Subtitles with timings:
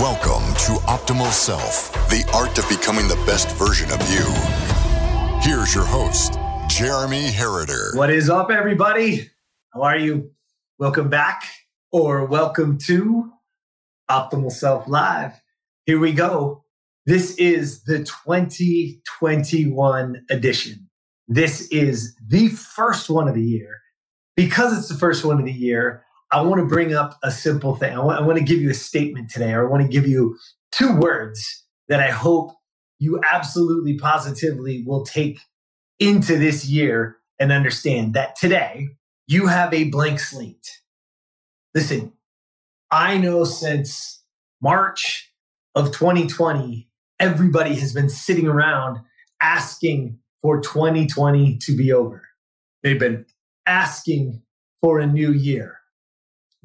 [0.00, 4.24] Welcome to Optimal Self, the art of becoming the best version of you.
[5.40, 6.36] Here's your host,
[6.66, 7.96] Jeremy Herriter.
[7.96, 9.30] What is up, everybody?
[9.72, 10.32] How are you?
[10.80, 11.44] Welcome back
[11.92, 13.30] or welcome to
[14.10, 15.40] Optimal Self Live.
[15.86, 16.64] Here we go.
[17.06, 20.90] This is the 2021 edition.
[21.28, 23.78] This is the first one of the year.
[24.34, 27.76] Because it's the first one of the year, I want to bring up a simple
[27.76, 27.94] thing.
[27.94, 30.06] I want, I want to give you a statement today, or I want to give
[30.06, 30.36] you
[30.72, 32.52] two words that I hope
[32.98, 35.38] you absolutely positively will take
[35.98, 38.88] into this year and understand that today
[39.26, 40.80] you have a blank slate.
[41.74, 42.12] Listen,
[42.90, 44.22] I know since
[44.60, 45.32] March
[45.74, 48.98] of 2020, everybody has been sitting around
[49.40, 52.22] asking for 2020 to be over.
[52.82, 53.26] They've been
[53.66, 54.42] asking
[54.80, 55.78] for a new year.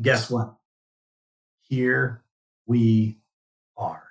[0.00, 0.54] Guess what?
[1.62, 2.22] Here
[2.66, 3.18] we
[3.76, 4.04] are.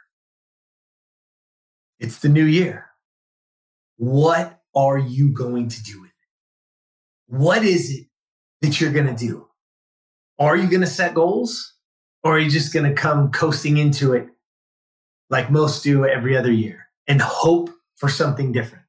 [2.00, 2.88] It's the new year.
[3.98, 7.36] What are you going to do with it?
[7.38, 8.08] What is it
[8.62, 9.48] that you're going to do?
[10.40, 11.74] Are you going to set goals
[12.24, 14.28] or are you just going to come coasting into it
[15.30, 18.86] like most do every other year and hope for something different?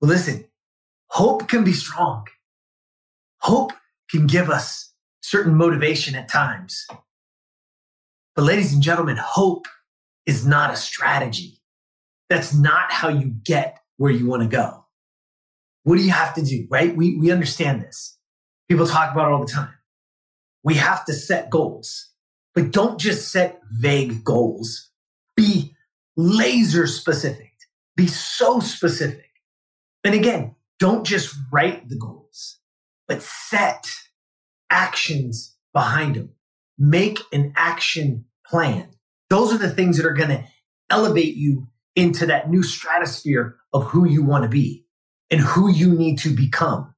[0.00, 0.46] Well, listen,
[1.08, 2.26] hope can be strong.
[3.38, 3.72] Hope
[4.10, 4.89] can give us
[5.20, 6.86] certain motivation at times.
[8.34, 9.66] But, ladies and gentlemen, hope
[10.26, 11.60] is not a strategy.
[12.28, 14.84] That's not how you get where you want to go.
[15.82, 16.94] What do you have to do, right?
[16.94, 18.16] We, we understand this.
[18.68, 19.74] People talk about it all the time.
[20.62, 22.10] We have to set goals,
[22.54, 24.90] but don't just set vague goals.
[25.36, 25.74] Be
[26.16, 27.52] laser specific.
[27.96, 29.30] Be so specific.
[30.04, 32.58] And again, don't just write the goals,
[33.08, 33.86] but set
[34.70, 36.30] actions behind them.
[36.78, 38.90] Make an action plan.
[39.28, 40.44] Those are the things that are going to
[40.88, 44.86] elevate you into that new stratosphere of who you want to be
[45.30, 46.94] and who you need to become.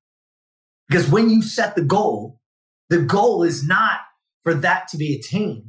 [0.88, 2.41] Because when you set the goal,
[2.91, 4.00] the goal is not
[4.43, 5.65] for that to be attained.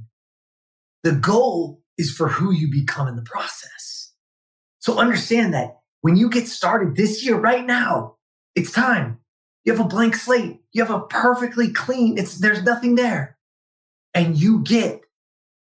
[1.03, 4.13] The goal is for who you become in the process.
[4.80, 8.16] So understand that when you get started this year, right now,
[8.56, 9.19] it's time.
[9.66, 10.62] You have a blank slate.
[10.72, 13.38] You have a perfectly clean, it's, there's nothing there.
[14.13, 15.01] And you get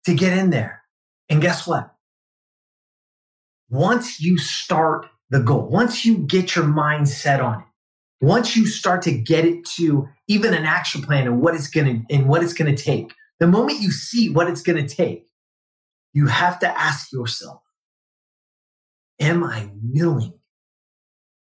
[0.06, 0.82] to get in there.
[1.30, 1.94] And guess what?
[3.70, 7.66] Once you start the goal, once you get your mind set on it,
[8.24, 12.06] once you start to get it to even an action plan and what it's going
[12.08, 14.96] to and what it's going to take the moment you see what it's going to
[14.96, 15.28] take
[16.14, 17.62] you have to ask yourself
[19.20, 20.34] am i willing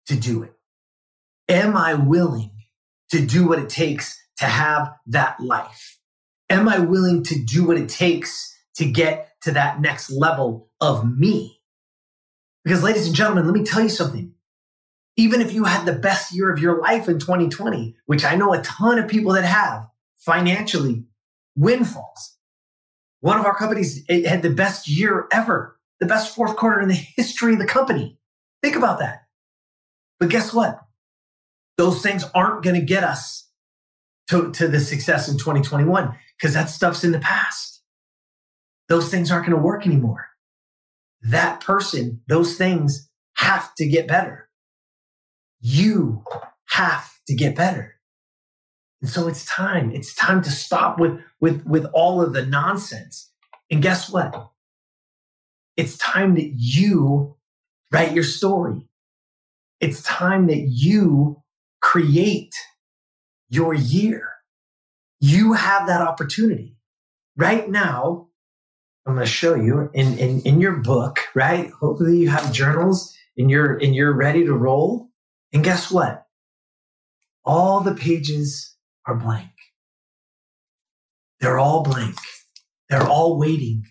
[0.06, 0.53] to do it
[1.49, 2.50] am i willing
[3.10, 5.99] to do what it takes to have that life
[6.50, 11.19] am i willing to do what it takes to get to that next level of
[11.19, 11.60] me
[12.65, 14.34] because ladies and gentlemen let me tell you something
[15.16, 18.53] even if you had the best year of your life in 2020, which I know
[18.53, 21.04] a ton of people that have financially
[21.56, 22.37] windfalls.
[23.21, 26.94] One of our companies had the best year ever, the best fourth quarter in the
[26.94, 28.19] history of the company.
[28.62, 29.22] Think about that.
[30.19, 30.81] But guess what?
[31.77, 33.49] Those things aren't going to get us
[34.29, 37.83] to, to the success in 2021 because that stuff's in the past.
[38.89, 40.29] Those things aren't going to work anymore.
[41.23, 44.45] That person, those things have to get better
[45.65, 46.23] you
[46.67, 47.95] have to get better.
[49.01, 49.91] And so it's time.
[49.93, 53.31] It's time to stop with, with, with all of the nonsense.
[53.71, 54.51] And guess what?
[55.79, 57.37] It's time that you
[57.91, 58.87] write your story.
[59.81, 61.43] It's time that you
[61.94, 62.53] create
[63.49, 64.28] your year.
[65.21, 66.77] You have that opportunity.
[67.37, 68.31] Right now,
[69.06, 71.71] I'm going to show you in, in, in your book, right?
[71.71, 75.10] Hopefully you have journals and you're, and you're ready to roll.
[75.53, 76.27] And guess what?
[77.44, 78.75] All the pages
[79.06, 79.53] are blank.
[81.38, 82.16] They're all blank.
[82.91, 83.84] They're all waiting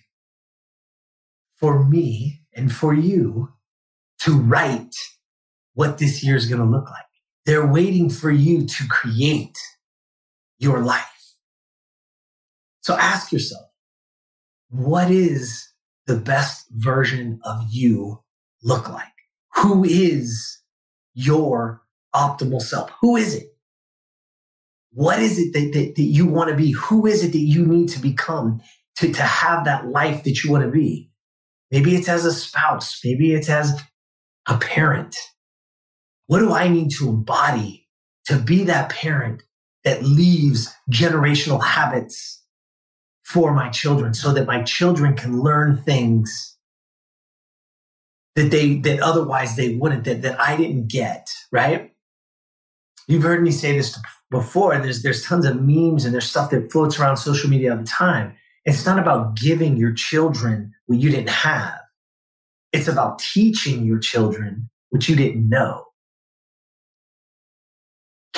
[1.56, 3.54] for me and for you
[4.24, 4.94] to write
[5.74, 7.06] what this year is going to look like.
[7.46, 9.58] They're waiting for you to create
[10.60, 11.36] your life.
[12.82, 13.66] So ask yourself,
[14.70, 15.70] what is
[16.08, 18.24] the best version of you
[18.62, 19.08] look like?
[19.56, 20.60] Who is
[21.14, 21.82] your
[22.16, 22.92] optimal self?
[23.02, 23.48] Who is it?
[24.92, 26.72] What is it that, that, that you want to be?
[26.72, 28.62] Who is it that you need to become
[28.98, 31.10] to, to have that life that you want to be?
[31.72, 33.00] Maybe it's as a spouse.
[33.04, 33.82] Maybe it's as
[34.48, 35.16] a parent.
[36.34, 37.88] What do I need to embody
[38.26, 39.44] to be that parent
[39.84, 42.42] that leaves generational habits
[43.24, 46.58] for my children so that my children can learn things
[48.36, 51.94] that they that otherwise they wouldn't that, that I didn't get, right?
[53.08, 53.96] You've heard me say this
[54.32, 54.76] before.
[54.80, 57.84] There's there's tons of memes and there's stuff that floats around social media all the
[57.84, 58.36] time.
[58.66, 61.78] It's not about giving your children what you didn't have.
[62.72, 65.93] It's about teaching your children what you didn't know.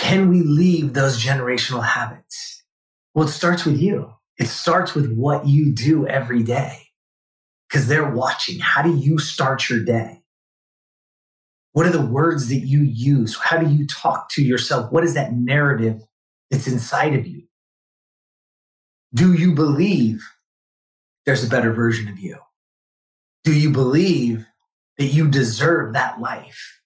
[0.05, 2.63] Can we leave those generational habits?
[3.15, 4.13] Well, it starts with you.
[4.37, 6.89] It starts with what you do every day
[7.67, 8.59] because they're watching.
[8.59, 10.21] How do you start your day?
[11.71, 13.35] What are the words that you use?
[13.35, 14.91] How do you talk to yourself?
[14.91, 16.03] What is that narrative
[16.51, 17.47] that's inside of you?
[19.11, 20.23] Do you believe
[21.25, 22.37] there's a better version of you?
[23.43, 24.45] Do you believe
[24.99, 26.79] that you deserve that life?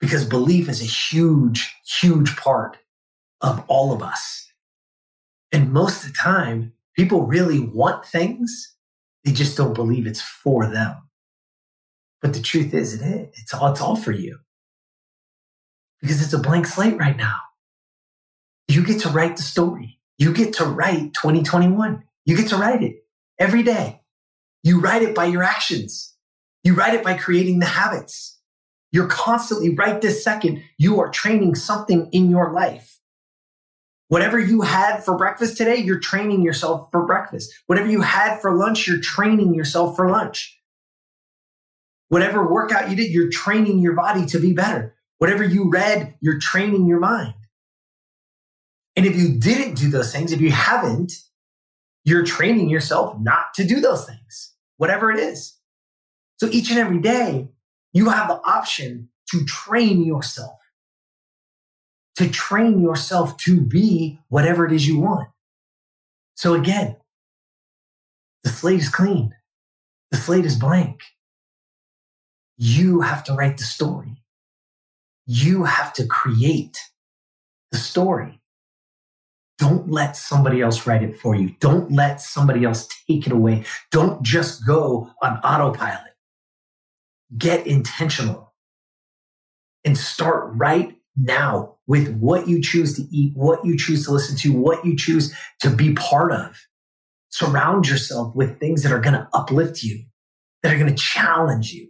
[0.00, 2.78] Because belief is a huge, huge part
[3.40, 4.52] of all of us.
[5.52, 8.74] And most of the time, people really want things,
[9.24, 10.96] they just don't believe it's for them.
[12.22, 13.28] But the truth is, it is.
[13.40, 14.38] It's all, it's all for you.
[16.00, 17.36] Because it's a blank slate right now.
[18.68, 20.00] You get to write the story.
[20.18, 22.04] You get to write 2021.
[22.24, 23.04] You get to write it
[23.38, 24.00] every day.
[24.62, 26.14] You write it by your actions.
[26.64, 28.35] You write it by creating the habits.
[28.92, 30.62] You're constantly right this second.
[30.78, 32.98] You are training something in your life.
[34.08, 37.52] Whatever you had for breakfast today, you're training yourself for breakfast.
[37.66, 40.60] Whatever you had for lunch, you're training yourself for lunch.
[42.08, 44.94] Whatever workout you did, you're training your body to be better.
[45.18, 47.34] Whatever you read, you're training your mind.
[48.94, 51.12] And if you didn't do those things, if you haven't,
[52.04, 55.58] you're training yourself not to do those things, whatever it is.
[56.38, 57.48] So each and every day,
[57.96, 60.58] you have the option to train yourself,
[62.16, 65.28] to train yourself to be whatever it is you want.
[66.34, 66.96] So again,
[68.44, 69.34] the slate is clean.
[70.10, 71.00] The slate is blank.
[72.58, 74.22] You have to write the story.
[75.26, 76.78] You have to create
[77.72, 78.40] the story.
[79.58, 81.56] Don't let somebody else write it for you.
[81.60, 83.64] Don't let somebody else take it away.
[83.90, 86.15] Don't just go on autopilot.
[87.36, 88.54] Get intentional
[89.84, 94.36] and start right now with what you choose to eat, what you choose to listen
[94.38, 96.56] to, what you choose to be part of.
[97.30, 100.04] Surround yourself with things that are going to uplift you,
[100.62, 101.88] that are going to challenge you,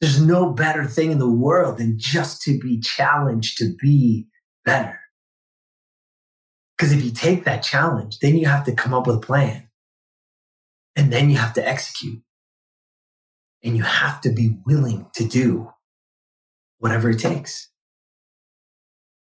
[0.00, 4.26] there's no better thing in the world than just to be challenged to be
[4.64, 5.00] better.
[6.76, 9.68] Because if you take that challenge, then you have to come up with a plan.
[10.94, 12.22] And then you have to execute.
[13.66, 15.72] And you have to be willing to do
[16.78, 17.68] whatever it takes.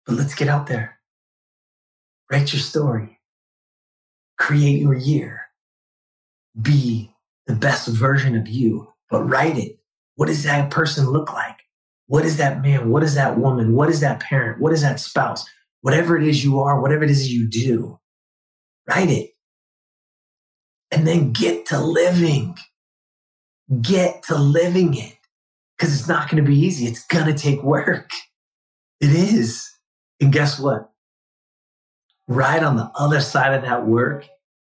[0.07, 0.97] But let's get out there.
[2.31, 3.19] Write your story.
[4.39, 5.41] Create your year.
[6.59, 7.13] Be
[7.45, 9.81] the best version of you, but write it
[10.15, 11.63] what does that person look like?
[12.07, 12.91] What is that man?
[12.91, 13.73] What is that woman?
[13.73, 14.61] What is that parent?
[14.61, 15.49] What is that spouse?
[15.81, 17.99] Whatever it is you are, whatever it is you do,
[18.87, 19.31] write it.
[20.91, 22.55] And then get to living.
[23.79, 25.17] Get to living it.
[25.77, 26.85] Because it's not going to be easy.
[26.85, 28.11] It's going to take work.
[28.99, 29.69] It is.
[30.19, 30.91] And guess what?
[32.27, 34.27] Right on the other side of that work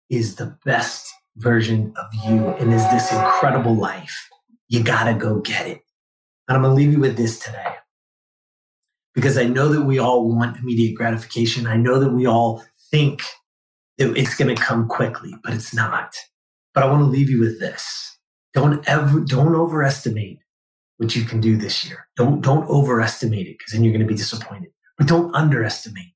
[0.09, 4.29] is the best version of you and is this incredible life
[4.67, 5.81] you got to go get it.
[6.47, 7.75] And I'm going to leave you with this today
[9.13, 11.67] because I know that we all want immediate gratification.
[11.67, 13.23] I know that we all think
[13.97, 16.15] that it's going to come quickly, but it's not.
[16.73, 18.14] But I want to leave you with this.
[18.55, 20.39] Don't ever, don't overestimate
[20.97, 22.07] what you can do this year.
[22.15, 24.71] Don't, don't overestimate it because then you're going to be disappointed.
[24.97, 26.13] But don't underestimate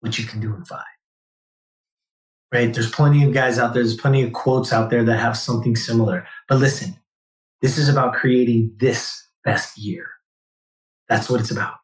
[0.00, 0.84] what you can do in five.
[2.52, 2.72] Right?
[2.72, 3.82] There's plenty of guys out there.
[3.82, 6.26] There's plenty of quotes out there that have something similar.
[6.48, 6.96] But listen,
[7.60, 10.06] this is about creating this best year.
[11.08, 11.74] That's what it's about.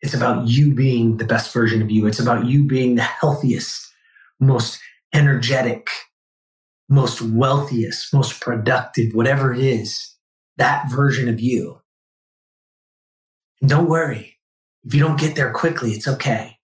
[0.00, 2.06] It's about you being the best version of you.
[2.06, 3.86] It's about you being the healthiest,
[4.40, 4.80] most
[5.12, 5.88] energetic,
[6.90, 10.16] most wealthiest, most productive, whatever it is,
[10.56, 11.80] that version of you.
[13.60, 14.36] And don't worry.
[14.84, 16.58] If you don't get there quickly, it's okay.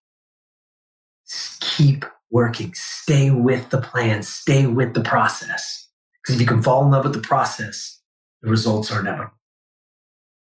[1.27, 2.73] Just keep working.
[2.75, 4.21] Stay with the plan.
[4.21, 5.87] Stay with the process.
[6.21, 8.01] Because if you can fall in love with the process,
[8.41, 9.31] the results are never.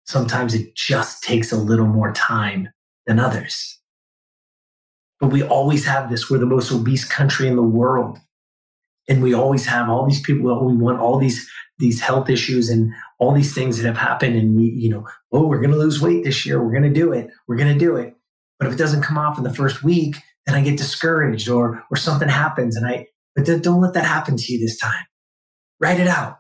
[0.05, 2.71] Sometimes it just takes a little more time
[3.07, 3.79] than others.
[5.21, 6.31] But we always have this.
[6.31, 8.19] We're the most obese country in the world.
[9.09, 11.49] And we always have all these people, we want all these,
[11.79, 14.37] these health issues and all these things that have happened.
[14.37, 16.63] And we, you know, oh, we're going to lose weight this year.
[16.63, 17.31] We're going to do it.
[17.47, 18.15] We're going to do it.
[18.59, 21.83] But if it doesn't come off in the first week, then I get discouraged or,
[21.91, 22.77] or something happens.
[22.77, 25.07] And I, But don't let that happen to you this time.
[25.81, 26.39] Write it out.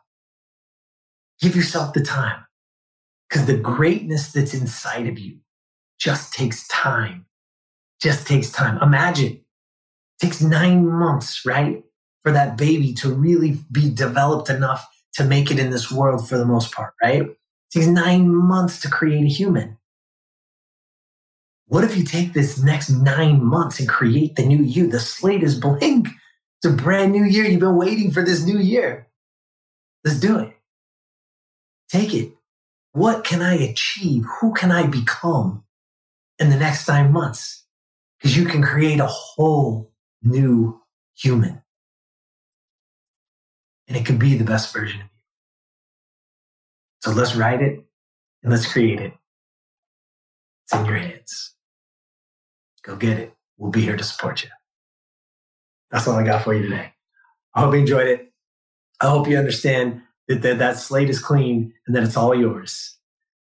[1.40, 2.44] Give yourself the time
[3.28, 5.38] because the greatness that's inside of you
[5.98, 7.26] just takes time.
[8.00, 8.78] Just takes time.
[8.82, 9.44] Imagine it
[10.20, 11.82] takes nine months, right?
[12.22, 16.36] For that baby to really be developed enough to make it in this world for
[16.36, 17.22] the most part, right?
[17.22, 17.36] It
[17.72, 19.78] takes nine months to create a human.
[21.66, 24.86] What if you take this next nine months and create the new you?
[24.86, 26.08] The slate is blank.
[26.58, 27.44] It's a brand new year.
[27.44, 29.08] You've been waiting for this new year.
[30.04, 30.56] Let's do it.
[31.90, 32.32] Take it.
[32.92, 34.24] What can I achieve?
[34.40, 35.64] Who can I become
[36.38, 37.64] in the next nine months?
[38.18, 40.80] Because you can create a whole new
[41.16, 41.62] human.
[43.88, 45.10] And it can be the best version of you.
[47.00, 47.84] So let's write it
[48.42, 49.14] and let's create it.
[50.64, 51.54] It's in your hands.
[52.82, 53.34] Go get it.
[53.56, 54.50] We'll be here to support you.
[55.90, 56.92] That's all I got for you today.
[57.54, 58.32] I hope you enjoyed it.
[59.00, 62.98] I hope you understand that that, that slate is clean and that it's all yours.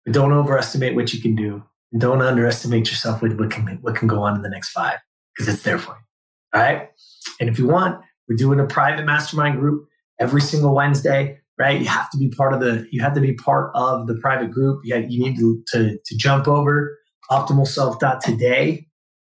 [0.05, 1.63] But don't overestimate what you can do.
[1.91, 4.99] And don't underestimate yourself with what can, what can go on in the next five
[5.35, 6.59] because it's there for you.
[6.59, 6.89] All right.
[7.39, 9.87] And if you want, we're doing a private mastermind group
[10.21, 11.79] every single Wednesday, right?
[11.79, 14.51] You have to be part of the, you have to be part of the private
[14.51, 14.81] group.
[14.85, 16.97] You, you need to, to, to jump over
[17.29, 18.87] optimalself.today.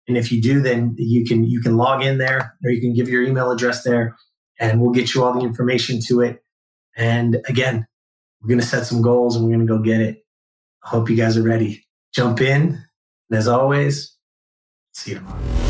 [0.09, 2.93] And if you do, then you can, you can log in there or you can
[2.93, 4.17] give your email address there
[4.59, 6.43] and we'll get you all the information to it.
[6.97, 7.87] And again,
[8.43, 10.25] we're going to set some goals and we're going to go get it.
[10.85, 11.87] I hope you guys are ready.
[12.13, 12.83] Jump in.
[13.31, 14.17] And as always,
[14.93, 15.70] see you tomorrow.